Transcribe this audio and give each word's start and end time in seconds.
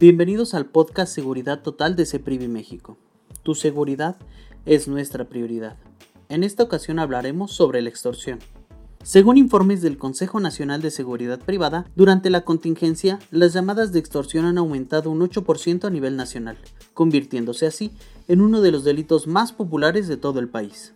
Bienvenidos 0.00 0.54
al 0.54 0.66
podcast 0.66 1.14
Seguridad 1.14 1.62
Total 1.62 1.94
de 1.94 2.04
CEPRIVI 2.04 2.48
México. 2.48 2.98
Tu 3.44 3.54
seguridad 3.54 4.16
es 4.66 4.88
nuestra 4.88 5.26
prioridad. 5.28 5.76
En 6.28 6.42
esta 6.42 6.64
ocasión 6.64 6.98
hablaremos 6.98 7.52
sobre 7.52 7.80
la 7.80 7.90
extorsión. 7.90 8.40
Según 9.04 9.38
informes 9.38 9.82
del 9.82 9.96
Consejo 9.96 10.40
Nacional 10.40 10.82
de 10.82 10.90
Seguridad 10.90 11.38
Privada, 11.38 11.86
durante 11.94 12.28
la 12.28 12.40
contingencia, 12.40 13.20
las 13.30 13.52
llamadas 13.52 13.92
de 13.92 14.00
extorsión 14.00 14.46
han 14.46 14.58
aumentado 14.58 15.12
un 15.12 15.20
8% 15.20 15.84
a 15.84 15.90
nivel 15.90 16.16
nacional, 16.16 16.58
convirtiéndose 16.92 17.68
así 17.68 17.92
en 18.26 18.40
uno 18.40 18.62
de 18.62 18.72
los 18.72 18.82
delitos 18.82 19.28
más 19.28 19.52
populares 19.52 20.08
de 20.08 20.16
todo 20.16 20.40
el 20.40 20.48
país. 20.48 20.92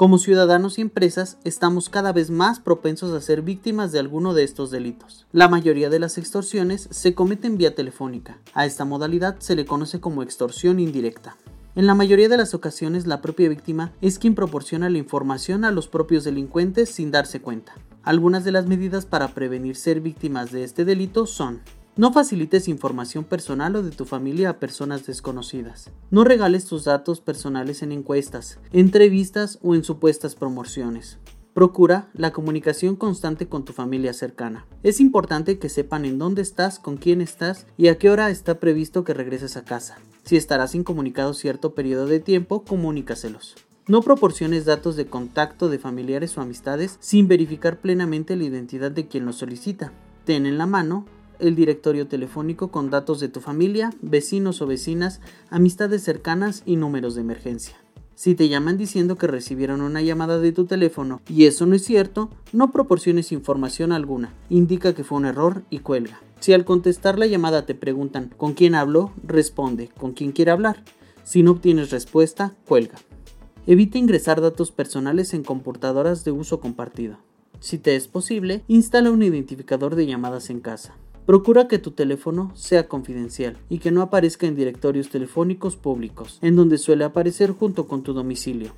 Como 0.00 0.16
ciudadanos 0.16 0.78
y 0.78 0.80
empresas, 0.80 1.36
estamos 1.44 1.90
cada 1.90 2.14
vez 2.14 2.30
más 2.30 2.58
propensos 2.58 3.12
a 3.12 3.20
ser 3.20 3.42
víctimas 3.42 3.92
de 3.92 3.98
alguno 3.98 4.32
de 4.32 4.44
estos 4.44 4.70
delitos. 4.70 5.26
La 5.30 5.46
mayoría 5.46 5.90
de 5.90 5.98
las 5.98 6.16
extorsiones 6.16 6.88
se 6.90 7.14
cometen 7.14 7.58
vía 7.58 7.74
telefónica. 7.74 8.38
A 8.54 8.64
esta 8.64 8.86
modalidad 8.86 9.36
se 9.40 9.54
le 9.54 9.66
conoce 9.66 10.00
como 10.00 10.22
extorsión 10.22 10.80
indirecta. 10.80 11.36
En 11.74 11.86
la 11.86 11.94
mayoría 11.94 12.30
de 12.30 12.38
las 12.38 12.54
ocasiones 12.54 13.06
la 13.06 13.20
propia 13.20 13.50
víctima 13.50 13.92
es 14.00 14.18
quien 14.18 14.34
proporciona 14.34 14.88
la 14.88 14.96
información 14.96 15.66
a 15.66 15.70
los 15.70 15.86
propios 15.86 16.24
delincuentes 16.24 16.88
sin 16.88 17.10
darse 17.10 17.42
cuenta. 17.42 17.74
Algunas 18.02 18.42
de 18.42 18.52
las 18.52 18.64
medidas 18.64 19.04
para 19.04 19.34
prevenir 19.34 19.76
ser 19.76 20.00
víctimas 20.00 20.50
de 20.50 20.64
este 20.64 20.86
delito 20.86 21.26
son 21.26 21.60
no 22.00 22.14
facilites 22.14 22.66
información 22.66 23.24
personal 23.24 23.76
o 23.76 23.82
de 23.82 23.90
tu 23.90 24.06
familia 24.06 24.48
a 24.48 24.58
personas 24.58 25.04
desconocidas. 25.04 25.90
No 26.10 26.24
regales 26.24 26.64
tus 26.64 26.84
datos 26.84 27.20
personales 27.20 27.82
en 27.82 27.92
encuestas, 27.92 28.58
entrevistas 28.72 29.58
o 29.60 29.74
en 29.74 29.84
supuestas 29.84 30.34
promociones. 30.34 31.18
Procura 31.52 32.08
la 32.14 32.32
comunicación 32.32 32.96
constante 32.96 33.48
con 33.48 33.66
tu 33.66 33.74
familia 33.74 34.14
cercana. 34.14 34.64
Es 34.82 34.98
importante 34.98 35.58
que 35.58 35.68
sepan 35.68 36.06
en 36.06 36.18
dónde 36.18 36.40
estás, 36.40 36.78
con 36.78 36.96
quién 36.96 37.20
estás 37.20 37.66
y 37.76 37.88
a 37.88 37.98
qué 37.98 38.08
hora 38.08 38.30
está 38.30 38.60
previsto 38.60 39.04
que 39.04 39.12
regreses 39.12 39.58
a 39.58 39.64
casa. 39.64 39.98
Si 40.24 40.38
estarás 40.38 40.74
incomunicado 40.74 41.34
cierto 41.34 41.74
periodo 41.74 42.06
de 42.06 42.20
tiempo, 42.20 42.64
comunícaselos. 42.64 43.56
No 43.88 44.00
proporciones 44.00 44.64
datos 44.64 44.96
de 44.96 45.04
contacto 45.04 45.68
de 45.68 45.78
familiares 45.78 46.38
o 46.38 46.40
amistades 46.40 46.96
sin 47.00 47.28
verificar 47.28 47.78
plenamente 47.78 48.36
la 48.36 48.44
identidad 48.44 48.90
de 48.90 49.06
quien 49.06 49.26
los 49.26 49.36
solicita. 49.36 49.92
Ten 50.24 50.46
en 50.46 50.56
la 50.56 50.64
mano 50.64 51.04
el 51.40 51.56
directorio 51.56 52.06
telefónico 52.06 52.70
con 52.70 52.90
datos 52.90 53.20
de 53.20 53.28
tu 53.28 53.40
familia, 53.40 53.90
vecinos 54.00 54.62
o 54.62 54.66
vecinas, 54.66 55.20
amistades 55.50 56.02
cercanas 56.02 56.62
y 56.66 56.76
números 56.76 57.14
de 57.14 57.22
emergencia. 57.22 57.76
Si 58.14 58.34
te 58.34 58.48
llaman 58.48 58.76
diciendo 58.76 59.16
que 59.16 59.26
recibieron 59.26 59.80
una 59.80 60.02
llamada 60.02 60.38
de 60.38 60.52
tu 60.52 60.66
teléfono 60.66 61.22
y 61.26 61.46
eso 61.46 61.64
no 61.64 61.74
es 61.74 61.84
cierto, 61.84 62.28
no 62.52 62.70
proporciones 62.70 63.32
información 63.32 63.92
alguna, 63.92 64.34
indica 64.50 64.94
que 64.94 65.04
fue 65.04 65.18
un 65.18 65.24
error 65.24 65.62
y 65.70 65.78
cuelga. 65.78 66.20
Si 66.38 66.52
al 66.52 66.64
contestar 66.66 67.18
la 67.18 67.26
llamada 67.26 67.64
te 67.64 67.74
preguntan 67.74 68.30
¿con 68.36 68.52
quién 68.52 68.74
habló? 68.74 69.12
responde 69.26 69.88
¿con 69.88 70.12
quién 70.12 70.32
quiere 70.32 70.50
hablar? 70.50 70.84
Si 71.22 71.42
no 71.42 71.52
obtienes 71.52 71.90
respuesta, 71.90 72.54
cuelga. 72.66 72.98
Evita 73.66 73.98
ingresar 73.98 74.40
datos 74.40 74.70
personales 74.70 75.32
en 75.32 75.42
computadoras 75.42 76.24
de 76.24 76.32
uso 76.32 76.60
compartido. 76.60 77.18
Si 77.60 77.78
te 77.78 77.94
es 77.94 78.08
posible, 78.08 78.64
instala 78.68 79.10
un 79.10 79.22
identificador 79.22 79.94
de 79.94 80.06
llamadas 80.06 80.50
en 80.50 80.60
casa. 80.60 80.94
Procura 81.30 81.68
que 81.68 81.78
tu 81.78 81.92
teléfono 81.92 82.50
sea 82.56 82.88
confidencial 82.88 83.56
y 83.68 83.78
que 83.78 83.92
no 83.92 84.02
aparezca 84.02 84.48
en 84.48 84.56
directorios 84.56 85.10
telefónicos 85.10 85.76
públicos, 85.76 86.40
en 86.42 86.56
donde 86.56 86.76
suele 86.76 87.04
aparecer 87.04 87.52
junto 87.52 87.86
con 87.86 88.02
tu 88.02 88.14
domicilio. 88.14 88.72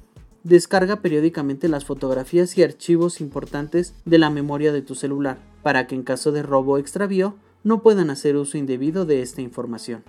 Descarga 0.45 0.97
periódicamente 0.97 1.67
las 1.69 1.87
fotografías 1.87 2.59
y 2.59 2.63
archivos 2.63 3.23
importantes 3.23 3.95
de 4.05 4.19
la 4.19 4.29
memoria 4.29 4.71
de 4.71 4.83
tu 4.83 4.95
celular, 4.95 5.39
para 5.63 5.87
que 5.87 5.95
en 5.95 6.03
caso 6.03 6.31
de 6.31 6.43
robo 6.43 6.73
o 6.73 6.79
extravío 6.79 7.37
no 7.65 7.81
puedan 7.81 8.11
hacer 8.11 8.37
uso 8.37 8.59
indebido 8.59 9.07
de 9.07 9.23
esta 9.23 9.41
información. 9.41 10.05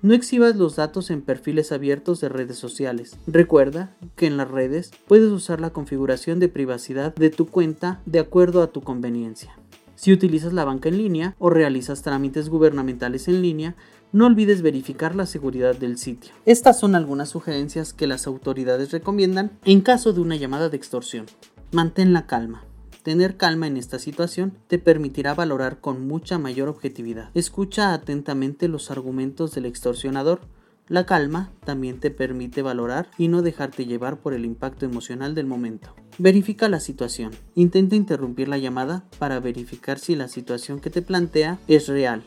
No 0.00 0.14
exhibas 0.14 0.54
los 0.54 0.76
datos 0.76 1.10
en 1.10 1.20
perfiles 1.20 1.72
abiertos 1.72 2.20
de 2.20 2.28
redes 2.28 2.58
sociales. 2.58 3.18
Recuerda 3.26 3.96
que 4.14 4.28
en 4.28 4.36
las 4.36 4.48
redes 4.48 4.92
puedes 5.08 5.32
usar 5.32 5.60
la 5.60 5.70
configuración 5.70 6.38
de 6.38 6.48
privacidad 6.48 7.12
de 7.16 7.30
tu 7.30 7.48
cuenta 7.48 8.00
de 8.06 8.20
acuerdo 8.20 8.62
a 8.62 8.68
tu 8.68 8.82
conveniencia. 8.82 9.58
Si 9.98 10.12
utilizas 10.12 10.52
la 10.52 10.64
banca 10.64 10.88
en 10.88 10.96
línea 10.96 11.34
o 11.40 11.50
realizas 11.50 12.02
trámites 12.02 12.48
gubernamentales 12.48 13.26
en 13.26 13.42
línea, 13.42 13.74
no 14.12 14.26
olvides 14.26 14.62
verificar 14.62 15.16
la 15.16 15.26
seguridad 15.26 15.74
del 15.74 15.98
sitio. 15.98 16.30
Estas 16.46 16.78
son 16.78 16.94
algunas 16.94 17.30
sugerencias 17.30 17.94
que 17.94 18.06
las 18.06 18.28
autoridades 18.28 18.92
recomiendan 18.92 19.58
en 19.64 19.80
caso 19.80 20.12
de 20.12 20.20
una 20.20 20.36
llamada 20.36 20.68
de 20.68 20.76
extorsión. 20.76 21.26
Mantén 21.72 22.12
la 22.12 22.28
calma. 22.28 22.62
Tener 23.02 23.36
calma 23.36 23.66
en 23.66 23.76
esta 23.76 23.98
situación 23.98 24.52
te 24.68 24.78
permitirá 24.78 25.34
valorar 25.34 25.80
con 25.80 26.06
mucha 26.06 26.38
mayor 26.38 26.68
objetividad. 26.68 27.30
Escucha 27.34 27.92
atentamente 27.92 28.68
los 28.68 28.92
argumentos 28.92 29.52
del 29.56 29.66
extorsionador 29.66 30.42
la 30.88 31.04
calma 31.04 31.50
también 31.64 32.00
te 32.00 32.10
permite 32.10 32.62
valorar 32.62 33.10
y 33.18 33.28
no 33.28 33.42
dejarte 33.42 33.86
llevar 33.86 34.18
por 34.18 34.34
el 34.34 34.44
impacto 34.44 34.86
emocional 34.86 35.34
del 35.34 35.46
momento. 35.46 35.94
Verifica 36.18 36.68
la 36.68 36.80
situación. 36.80 37.32
Intenta 37.54 37.94
interrumpir 37.94 38.48
la 38.48 38.58
llamada 38.58 39.04
para 39.18 39.38
verificar 39.38 39.98
si 39.98 40.16
la 40.16 40.28
situación 40.28 40.80
que 40.80 40.90
te 40.90 41.02
plantea 41.02 41.58
es 41.68 41.88
real. 41.88 42.22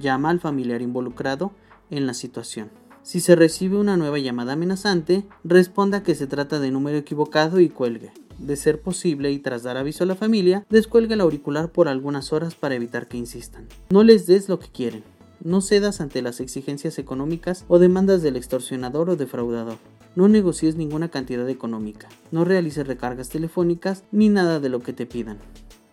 Llama 0.00 0.30
al 0.30 0.40
familiar 0.40 0.82
involucrado 0.82 1.52
en 1.90 2.06
la 2.06 2.14
situación. 2.14 2.70
Si 3.02 3.20
se 3.20 3.36
recibe 3.36 3.76
una 3.76 3.96
nueva 3.96 4.18
llamada 4.18 4.54
amenazante, 4.54 5.24
responda 5.44 6.02
que 6.02 6.14
se 6.14 6.26
trata 6.26 6.58
de 6.58 6.70
número 6.70 6.98
equivocado 6.98 7.60
y 7.60 7.68
cuelgue. 7.68 8.12
De 8.38 8.56
ser 8.56 8.80
posible 8.80 9.30
y 9.30 9.38
tras 9.38 9.62
dar 9.62 9.76
aviso 9.76 10.04
a 10.04 10.06
la 10.06 10.14
familia, 10.14 10.66
descuelgue 10.70 11.14
el 11.14 11.20
auricular 11.20 11.70
por 11.70 11.88
algunas 11.88 12.32
horas 12.32 12.54
para 12.54 12.74
evitar 12.74 13.06
que 13.06 13.16
insistan. 13.16 13.66
No 13.90 14.02
les 14.02 14.26
des 14.26 14.48
lo 14.48 14.58
que 14.58 14.68
quieren. 14.68 15.15
No 15.42 15.60
cedas 15.60 16.00
ante 16.00 16.22
las 16.22 16.40
exigencias 16.40 16.98
económicas 16.98 17.64
o 17.68 17.78
demandas 17.78 18.22
del 18.22 18.36
extorsionador 18.36 19.10
o 19.10 19.16
defraudador. 19.16 19.78
No 20.14 20.28
negocies 20.28 20.76
ninguna 20.76 21.10
cantidad 21.10 21.48
económica. 21.48 22.08
No 22.32 22.44
realices 22.44 22.86
recargas 22.86 23.28
telefónicas 23.28 24.04
ni 24.12 24.28
nada 24.28 24.60
de 24.60 24.68
lo 24.68 24.80
que 24.80 24.92
te 24.92 25.06
pidan. 25.06 25.38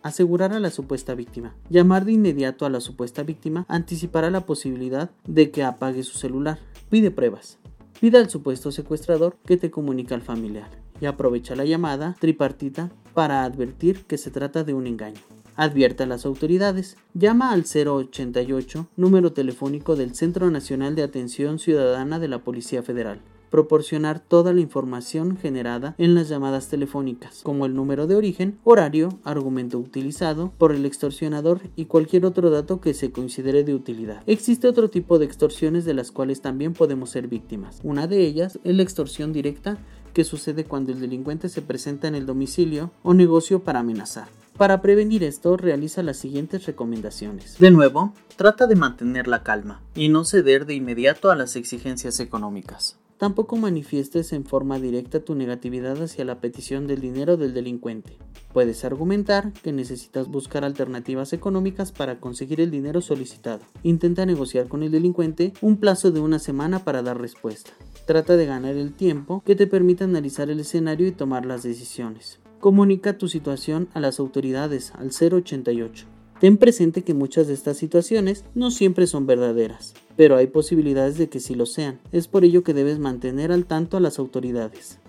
Asegurar 0.02 0.54
a 0.54 0.60
la 0.60 0.70
supuesta 0.70 1.16
víctima. 1.16 1.56
Llamar 1.70 2.06
de 2.06 2.14
inmediato 2.14 2.66
a 2.66 2.70
la 2.70 2.82
supuesta 2.82 3.24
víctima 3.24 3.66
anticipará 3.68 4.30
la 4.30 4.46
posibilidad 4.46 5.12
de 5.26 5.52
que 5.52 5.64
apague 5.64 6.04
su 6.04 6.18
celular. 6.18 6.60
Pide 6.90 7.12
pruebas. 7.12 7.60
Pida 8.00 8.20
al 8.20 8.30
supuesto 8.30 8.72
secuestrador 8.72 9.38
que 9.46 9.58
te 9.58 9.72
comunique 9.72 10.14
al 10.14 10.22
familiar 10.22 10.70
y 11.00 11.06
aprovecha 11.06 11.56
la 11.56 11.66
llamada 11.66 12.16
tripartita 12.20 12.92
para 13.14 13.44
advertir 13.44 14.06
que 14.06 14.18
se 14.18 14.32
trata 14.32 14.64
de 14.64 14.74
un 14.74 14.88
engaño. 14.88 15.20
Advierte 15.56 16.04
a 16.04 16.08
las 16.08 16.26
autoridades. 16.26 16.98
Llama 17.14 17.52
al 17.52 17.66
088, 17.66 18.88
número 18.96 19.34
telefónico 19.34 19.96
del 19.96 20.16
Centro 20.16 20.50
Nacional 20.50 20.96
de 20.96 21.04
Atención 21.04 21.60
Ciudadana 21.60 22.18
de 22.18 22.28
la 22.28 22.40
Policía 22.40 22.82
Federal. 22.82 23.22
Proporcionar 23.52 24.20
toda 24.20 24.52
la 24.52 24.62
información 24.62 25.38
generada 25.38 25.94
en 26.00 26.16
las 26.16 26.28
llamadas 26.28 26.70
telefónicas, 26.70 27.42
como 27.44 27.68
el 27.68 27.76
número 27.76 28.08
de 28.08 28.16
origen, 28.16 28.58
horario, 28.64 29.10
argumento 29.24 29.78
utilizado 29.78 30.52
por 30.58 30.72
el 30.72 30.88
extorsionador 30.88 31.62
y 31.76 31.86
cualquier 31.86 32.26
otro 32.26 32.50
dato 32.50 32.82
que 32.82 32.96
se 32.96 33.12
considere 33.12 33.64
de 33.64 33.76
utilidad. 33.76 34.24
Existe 34.26 34.68
otro 34.68 34.90
tipo 34.90 35.20
de 35.20 35.26
extorsiones 35.26 35.86
de 35.86 35.94
las 35.94 36.12
cuales 36.12 36.42
también 36.42 36.74
podemos 36.74 37.12
ser 37.12 37.28
víctimas. 37.28 37.80
Una 37.84 38.08
de 38.08 38.26
ellas 38.26 38.58
es 38.64 38.76
la 38.76 38.82
extorsión 38.82 39.34
directa 39.34 39.78
que 40.14 40.24
sucede 40.24 40.66
cuando 40.66 40.92
el 40.92 41.00
delincuente 41.00 41.48
se 41.48 41.62
presenta 41.62 42.08
en 42.08 42.16
el 42.16 42.26
domicilio 42.26 42.90
o 43.04 43.14
negocio 43.14 43.64
para 43.64 43.82
amenazar. 43.82 44.30
Para 44.58 44.82
prevenir 44.82 45.24
esto, 45.24 45.58
realiza 45.58 46.04
las 46.04 46.18
siguientes 46.18 46.66
recomendaciones. 46.66 47.58
De 47.58 47.72
nuevo, 47.72 48.14
trata 48.36 48.68
de 48.68 48.76
mantener 48.76 49.28
la 49.28 49.44
calma 49.44 49.82
y 49.96 50.10
no 50.10 50.26
ceder 50.26 50.66
de 50.66 50.76
inmediato 50.76 51.32
a 51.32 51.36
las 51.36 51.56
exigencias 51.56 52.20
económicas. 52.20 53.00
Tampoco 53.18 53.56
manifiestes 53.56 54.34
en 54.34 54.46
forma 54.46 54.80
directa 54.80 55.22
tu 55.22 55.34
negatividad 55.34 56.02
hacia 56.02 56.26
la 56.26 56.40
petición 56.40 56.88
del 56.88 57.02
dinero 57.02 57.38
del 57.38 57.54
delincuente. 57.54 58.18
Puedes 58.54 58.86
argumentar 58.86 59.54
que 59.64 59.72
necesitas 59.72 60.28
buscar 60.28 60.64
alternativas 60.64 61.34
económicas 61.34 61.92
para 61.92 62.20
conseguir 62.20 62.62
el 62.62 62.70
dinero 62.70 63.02
solicitado. 63.02 63.62
Intenta 63.82 64.26
negociar 64.26 64.68
con 64.68 64.84
el 64.84 64.92
delincuente 64.92 65.54
un 65.62 65.78
plazo 65.78 66.12
de 66.12 66.20
una 66.20 66.38
semana 66.38 66.80
para 66.80 67.02
dar 67.02 67.20
respuesta. 67.20 67.72
Trata 68.06 68.36
de 68.36 68.46
ganar 68.46 68.76
el 68.76 68.94
tiempo 68.94 69.42
que 69.46 69.56
te 69.56 69.66
permita 69.66 70.04
analizar 70.04 70.50
el 70.50 70.60
escenario 70.60 71.08
y 71.08 71.12
tomar 71.12 71.46
las 71.46 71.64
decisiones. 71.64 72.43
Comunica 72.64 73.18
tu 73.18 73.28
situación 73.28 73.90
a 73.94 74.00
las 74.00 74.22
autoridades 74.22 74.94
al 74.96 75.10
088. 75.12 76.06
Ten 76.40 76.56
presente 76.56 77.02
que 77.02 77.14
muchas 77.14 77.48
de 77.48 77.54
estas 77.54 77.76
situaciones 77.76 78.46
no 78.56 78.72
siempre 78.72 79.06
son 79.06 79.28
verdaderas, 79.28 79.94
pero 80.16 80.38
hay 80.38 80.48
posibilidades 80.48 81.18
de 81.18 81.28
que 81.28 81.42
sí 81.42 81.56
lo 81.56 81.66
sean. 81.66 82.00
Es 82.14 82.30
por 82.30 82.46
ello 82.46 82.64
que 82.64 82.74
debes 82.74 83.00
mantener 83.00 83.52
al 83.52 83.66
tanto 83.66 83.98
a 83.98 84.00
las 84.00 84.18
autoridades. 84.18 85.00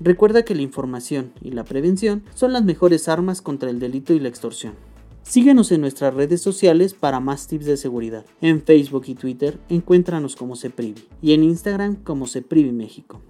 Recuerda 0.00 0.44
que 0.44 0.56
la 0.56 0.62
información 0.62 1.30
y 1.40 1.52
la 1.52 1.62
prevención 1.62 2.24
son 2.34 2.52
las 2.52 2.64
mejores 2.64 3.06
armas 3.08 3.42
contra 3.42 3.70
el 3.70 3.78
delito 3.78 4.12
y 4.12 4.18
la 4.18 4.28
extorsión. 4.28 4.74
Síguenos 5.22 5.70
en 5.70 5.82
nuestras 5.82 6.14
redes 6.14 6.42
sociales 6.42 6.94
para 6.94 7.20
más 7.20 7.46
tips 7.46 7.66
de 7.66 7.76
seguridad. 7.76 8.26
En 8.40 8.60
Facebook 8.60 9.04
y 9.06 9.14
Twitter 9.14 9.60
encuéntranos 9.68 10.34
como 10.34 10.56
Ceprivi 10.56 11.04
y 11.22 11.32
en 11.32 11.44
Instagram 11.44 11.94
como 11.94 12.26
Ceprivi 12.26 12.72
México. 12.72 13.22